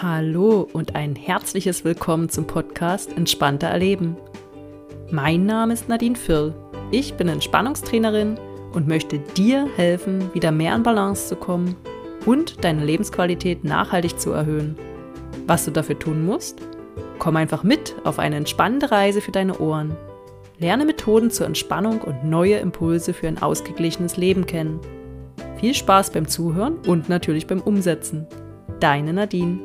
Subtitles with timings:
[0.00, 4.16] Hallo und ein herzliches Willkommen zum Podcast Entspannter Erleben.
[5.10, 6.54] Mein Name ist Nadine Firl.
[6.92, 8.38] Ich bin Entspannungstrainerin
[8.72, 11.74] und möchte dir helfen, wieder mehr in Balance zu kommen
[12.26, 14.76] und deine Lebensqualität nachhaltig zu erhöhen.
[15.48, 16.60] Was du dafür tun musst?
[17.18, 19.96] Komm einfach mit auf eine entspannende Reise für deine Ohren.
[20.60, 24.78] Lerne Methoden zur Entspannung und neue Impulse für ein ausgeglichenes Leben kennen.
[25.58, 28.28] Viel Spaß beim Zuhören und natürlich beim Umsetzen.
[28.78, 29.58] Deine Nadine.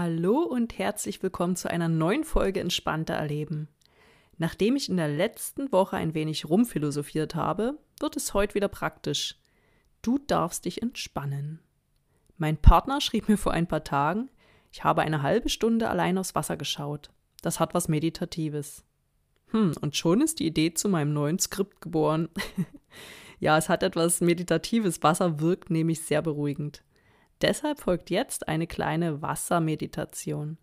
[0.00, 3.66] Hallo und herzlich willkommen zu einer neuen Folge Entspannter Erleben.
[4.36, 9.34] Nachdem ich in der letzten Woche ein wenig rumphilosophiert habe, wird es heute wieder praktisch.
[10.00, 11.58] Du darfst dich entspannen.
[12.36, 14.30] Mein Partner schrieb mir vor ein paar Tagen,
[14.70, 17.10] ich habe eine halbe Stunde allein aufs Wasser geschaut.
[17.42, 18.84] Das hat was Meditatives.
[19.48, 22.28] Hm, und schon ist die Idee zu meinem neuen Skript geboren.
[23.40, 25.02] ja, es hat etwas Meditatives.
[25.02, 26.84] Wasser wirkt nämlich sehr beruhigend.
[27.40, 30.58] Deshalb folgt jetzt eine kleine Wassermeditation.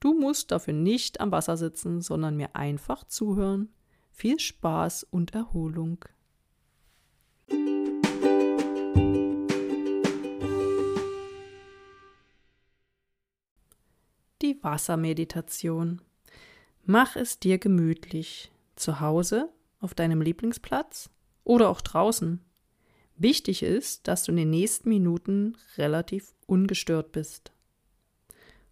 [0.00, 3.68] Du musst dafür nicht am Wasser sitzen, sondern mir einfach zuhören.
[4.10, 6.04] Viel Spaß und Erholung.
[14.42, 16.00] Die Wassermeditation.
[16.84, 21.10] Mach es dir gemütlich, zu Hause, auf deinem Lieblingsplatz
[21.44, 22.40] oder auch draußen.
[23.20, 27.52] Wichtig ist, dass du in den nächsten Minuten relativ ungestört bist.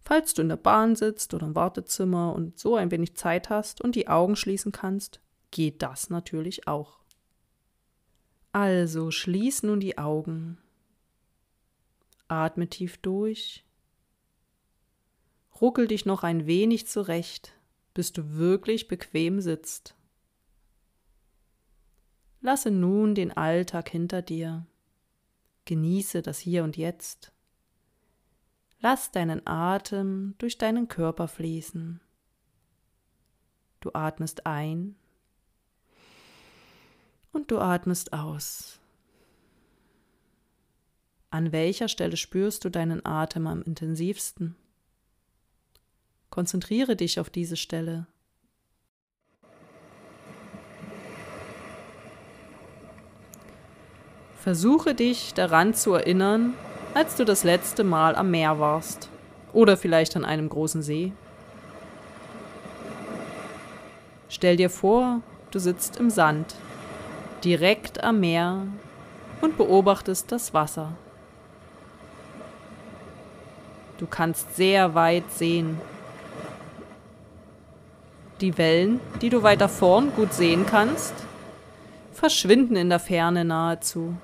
[0.01, 3.79] Falls du in der Bahn sitzt oder im Wartezimmer und so ein wenig Zeit hast
[3.79, 6.99] und die Augen schließen kannst, geht das natürlich auch.
[8.51, 10.57] Also schließ nun die Augen.
[12.27, 13.63] Atme tief durch.
[15.61, 17.53] Ruckel dich noch ein wenig zurecht
[17.99, 19.93] bis du wirklich bequem sitzt.
[22.41, 24.65] Lasse nun den Alltag hinter dir.
[25.65, 27.33] Genieße das Hier und Jetzt.
[28.79, 31.99] Lass deinen Atem durch deinen Körper fließen.
[33.81, 34.95] Du atmest ein
[37.31, 38.79] und du atmest aus.
[41.29, 44.55] An welcher Stelle spürst du deinen Atem am intensivsten?
[46.29, 48.07] Konzentriere dich auf diese Stelle.
[54.43, 56.53] Versuche dich daran zu erinnern,
[56.93, 59.09] als du das letzte Mal am Meer warst
[59.53, 61.11] oder vielleicht an einem großen See.
[64.29, 66.55] Stell dir vor, du sitzt im Sand,
[67.43, 68.67] direkt am Meer
[69.41, 70.93] und beobachtest das Wasser.
[73.97, 75.79] Du kannst sehr weit sehen
[78.41, 81.13] die Wellen, die du weiter vorn gut sehen kannst,
[82.13, 84.15] verschwinden in der Ferne nahezu.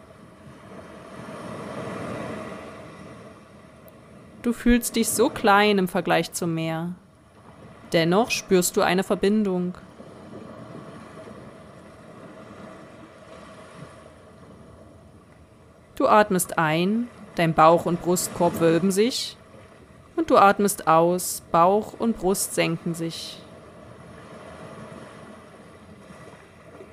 [4.46, 6.94] Du fühlst dich so klein im Vergleich zum Meer.
[7.94, 9.74] Dennoch spürst du eine Verbindung.
[15.96, 19.36] Du atmest ein, dein Bauch und Brustkorb wölben sich,
[20.16, 23.42] und du atmest aus, Bauch und Brust senken sich.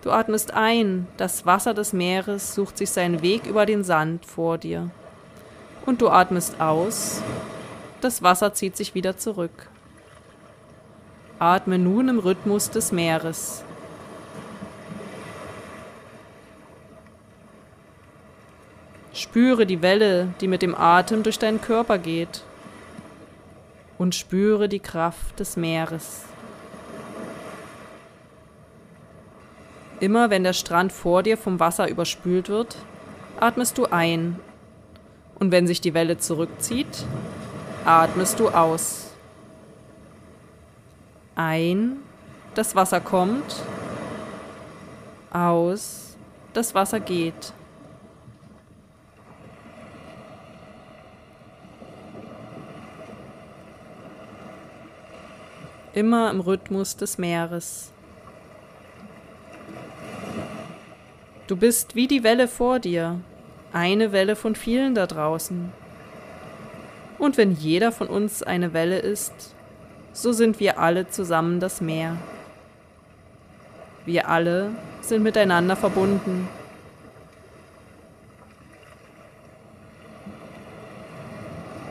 [0.00, 4.56] Du atmest ein, das Wasser des Meeres sucht sich seinen Weg über den Sand vor
[4.56, 4.91] dir.
[5.84, 7.22] Und du atmest aus,
[8.00, 9.69] das Wasser zieht sich wieder zurück.
[11.38, 13.65] Atme nun im Rhythmus des Meeres.
[19.12, 22.42] Spüre die Welle, die mit dem Atem durch deinen Körper geht.
[23.98, 26.25] Und spüre die Kraft des Meeres.
[30.00, 32.76] Immer wenn der Strand vor dir vom Wasser überspült wird,
[33.38, 34.41] atmest du ein.
[35.42, 37.04] Und wenn sich die Welle zurückzieht,
[37.84, 39.10] atmest du aus.
[41.34, 41.97] Ein,
[42.54, 43.56] das Wasser kommt.
[45.33, 46.16] Aus,
[46.53, 47.53] das Wasser geht.
[55.92, 57.91] Immer im Rhythmus des Meeres.
[61.48, 63.18] Du bist wie die Welle vor dir,
[63.72, 65.72] eine Welle von vielen da draußen.
[67.19, 69.54] Und wenn jeder von uns eine Welle ist,
[70.13, 72.16] so sind wir alle zusammen das Meer.
[74.04, 74.71] Wir alle
[75.01, 76.48] sind miteinander verbunden.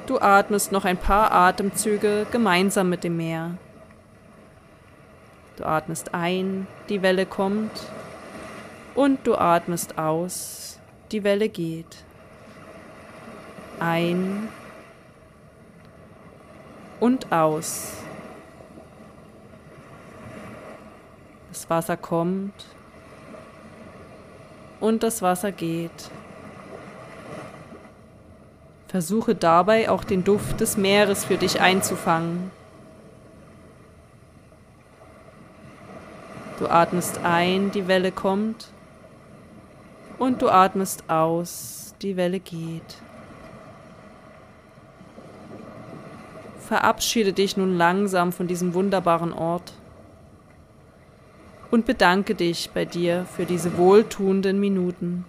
[0.07, 3.51] Du atmest noch ein paar Atemzüge gemeinsam mit dem Meer.
[5.55, 7.71] Du atmest ein, die Welle kommt
[8.93, 10.80] und du atmest aus,
[11.11, 12.03] die Welle geht.
[13.79, 14.49] Ein
[16.99, 17.93] und aus.
[21.49, 22.65] Das Wasser kommt
[24.79, 26.09] und das Wasser geht.
[28.87, 32.51] Versuche dabei auch den Duft des Meeres für dich einzufangen.
[36.59, 38.67] Du atmest ein, die Welle kommt
[40.21, 42.99] und du atmest aus, die Welle geht.
[46.59, 49.73] Verabschiede dich nun langsam von diesem wunderbaren Ort
[51.71, 55.25] und bedanke dich bei dir für diese wohltuenden Minuten.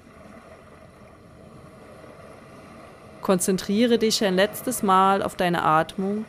[3.22, 6.26] Konzentriere dich ein letztes Mal auf deine Atmung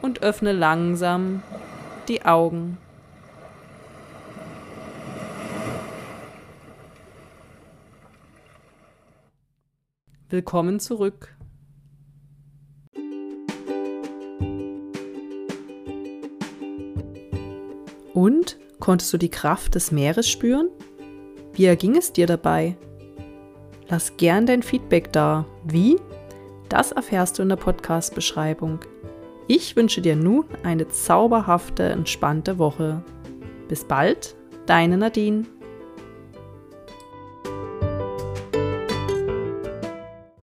[0.00, 1.42] und öffne langsam
[2.08, 2.78] die Augen.
[10.30, 11.34] Willkommen zurück.
[18.12, 20.68] Und konntest du die Kraft des Meeres spüren?
[21.54, 22.76] Wie erging es dir dabei?
[23.88, 25.46] Lass gern dein Feedback da.
[25.64, 25.96] Wie?
[26.68, 28.80] Das erfährst du in der Podcast-Beschreibung.
[29.46, 33.02] Ich wünsche dir nun eine zauberhafte, entspannte Woche.
[33.66, 34.36] Bis bald,
[34.66, 35.46] deine Nadine.